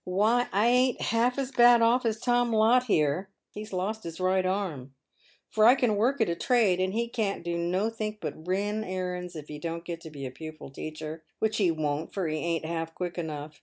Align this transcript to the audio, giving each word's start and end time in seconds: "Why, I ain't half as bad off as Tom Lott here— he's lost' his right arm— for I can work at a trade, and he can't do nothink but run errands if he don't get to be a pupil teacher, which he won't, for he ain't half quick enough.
"Why, 0.03 0.47
I 0.51 0.65
ain't 0.65 0.99
half 0.99 1.37
as 1.37 1.51
bad 1.51 1.83
off 1.83 2.07
as 2.07 2.19
Tom 2.19 2.51
Lott 2.51 2.85
here— 2.85 3.29
he's 3.53 3.71
lost' 3.71 4.03
his 4.03 4.19
right 4.19 4.43
arm— 4.47 4.95
for 5.51 5.63
I 5.65 5.75
can 5.75 5.95
work 5.95 6.19
at 6.19 6.27
a 6.27 6.33
trade, 6.35 6.79
and 6.79 6.91
he 6.93 7.07
can't 7.07 7.43
do 7.43 7.55
nothink 7.55 8.17
but 8.19 8.47
run 8.47 8.83
errands 8.83 9.35
if 9.35 9.47
he 9.47 9.59
don't 9.59 9.85
get 9.85 10.01
to 10.01 10.09
be 10.09 10.25
a 10.25 10.31
pupil 10.31 10.71
teacher, 10.71 11.21
which 11.37 11.57
he 11.57 11.69
won't, 11.69 12.15
for 12.15 12.27
he 12.27 12.37
ain't 12.37 12.65
half 12.65 12.95
quick 12.95 13.19
enough. 13.19 13.59